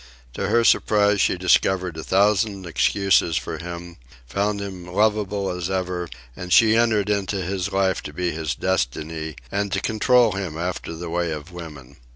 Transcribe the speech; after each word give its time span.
To 0.33 0.47
her 0.47 0.63
surprise 0.63 1.21
she 1.21 1.37
discovered 1.37 1.95
a 1.95 2.03
thousand 2.03 2.65
excuses 2.65 3.37
for 3.37 3.59
him, 3.59 3.97
found 4.25 4.59
him 4.59 4.87
lovable 4.87 5.51
as 5.51 5.69
ever; 5.69 6.09
and 6.35 6.51
she 6.51 6.75
entered 6.75 7.07
into 7.07 7.43
his 7.43 7.71
life 7.71 8.01
to 8.09 8.11
be 8.11 8.31
his 8.31 8.55
destiny, 8.55 9.35
and 9.51 9.71
to 9.71 9.79
control 9.79 10.31
him 10.31 10.57
after 10.57 10.95
the 10.95 11.11
way 11.11 11.29
of 11.29 11.51
women. 11.51 11.97